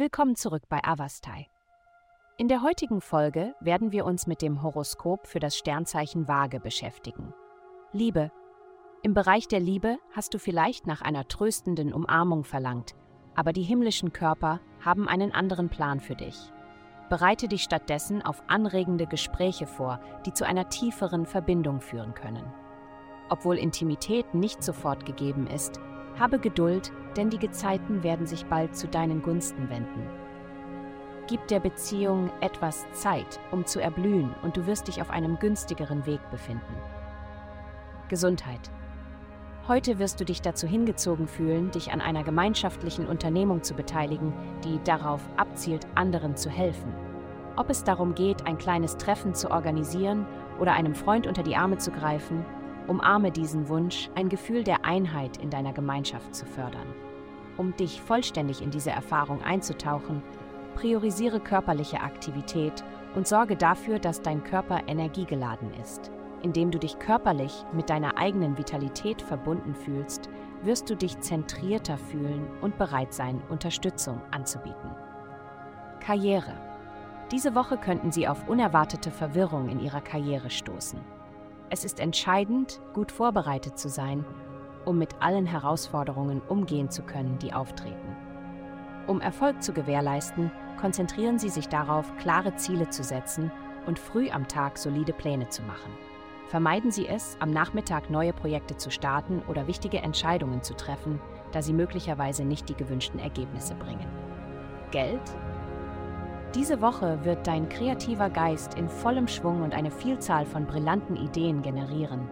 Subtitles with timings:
[0.00, 1.48] Willkommen zurück bei Avastai.
[2.36, 7.34] In der heutigen Folge werden wir uns mit dem Horoskop für das Sternzeichen Waage beschäftigen.
[7.90, 8.30] Liebe.
[9.02, 12.94] Im Bereich der Liebe hast du vielleicht nach einer tröstenden Umarmung verlangt,
[13.34, 16.52] aber die himmlischen Körper haben einen anderen Plan für dich.
[17.10, 22.44] Bereite dich stattdessen auf anregende Gespräche vor, die zu einer tieferen Verbindung führen können.
[23.30, 25.80] Obwohl Intimität nicht sofort gegeben ist,
[26.18, 30.06] habe Geduld, denn die Gezeiten werden sich bald zu deinen Gunsten wenden.
[31.28, 36.06] Gib der Beziehung etwas Zeit, um zu erblühen, und du wirst dich auf einem günstigeren
[36.06, 36.74] Weg befinden.
[38.08, 38.70] Gesundheit.
[39.68, 44.32] Heute wirst du dich dazu hingezogen fühlen, dich an einer gemeinschaftlichen Unternehmung zu beteiligen,
[44.64, 46.94] die darauf abzielt, anderen zu helfen.
[47.56, 50.24] Ob es darum geht, ein kleines Treffen zu organisieren
[50.58, 52.46] oder einem Freund unter die Arme zu greifen,
[52.88, 56.94] Umarme diesen Wunsch, ein Gefühl der Einheit in deiner Gemeinschaft zu fördern.
[57.58, 60.22] Um dich vollständig in diese Erfahrung einzutauchen,
[60.74, 62.82] priorisiere körperliche Aktivität
[63.14, 66.10] und sorge dafür, dass dein Körper energiegeladen ist.
[66.42, 70.30] Indem du dich körperlich mit deiner eigenen Vitalität verbunden fühlst,
[70.62, 74.90] wirst du dich zentrierter fühlen und bereit sein, Unterstützung anzubieten.
[76.00, 76.54] Karriere.
[77.32, 81.00] Diese Woche könnten Sie auf unerwartete Verwirrung in Ihrer Karriere stoßen.
[81.70, 84.24] Es ist entscheidend, gut vorbereitet zu sein,
[84.86, 88.16] um mit allen Herausforderungen umgehen zu können, die auftreten.
[89.06, 93.50] Um Erfolg zu gewährleisten, konzentrieren Sie sich darauf, klare Ziele zu setzen
[93.86, 95.92] und früh am Tag solide Pläne zu machen.
[96.48, 101.20] Vermeiden Sie es, am Nachmittag neue Projekte zu starten oder wichtige Entscheidungen zu treffen,
[101.52, 104.06] da sie möglicherweise nicht die gewünschten Ergebnisse bringen.
[104.90, 105.20] Geld
[106.54, 111.62] diese Woche wird dein kreativer Geist in vollem Schwung und eine Vielzahl von brillanten Ideen
[111.62, 112.28] generieren.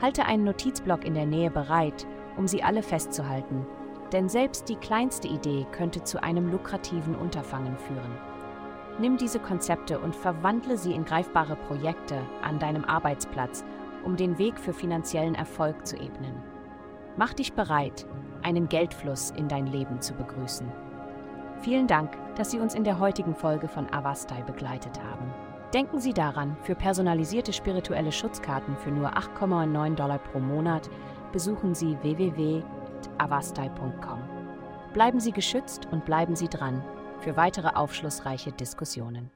[0.00, 3.66] Halte einen Notizblock in der Nähe bereit, um sie alle festzuhalten,
[4.12, 8.18] denn selbst die kleinste Idee könnte zu einem lukrativen Unterfangen führen.
[8.98, 13.64] Nimm diese Konzepte und verwandle sie in greifbare Projekte an deinem Arbeitsplatz,
[14.04, 16.42] um den Weg für finanziellen Erfolg zu ebnen.
[17.16, 18.06] Mach dich bereit,
[18.42, 20.66] einen Geldfluss in dein Leben zu begrüßen.
[21.62, 25.32] Vielen Dank, dass Sie uns in der heutigen Folge von Avastai begleitet haben.
[25.72, 30.90] Denken Sie daran, für personalisierte spirituelle Schutzkarten für nur 8,9 Dollar pro Monat
[31.32, 34.18] besuchen Sie www.avastai.com.
[34.92, 36.82] Bleiben Sie geschützt und bleiben Sie dran
[37.20, 39.30] für weitere aufschlussreiche Diskussionen.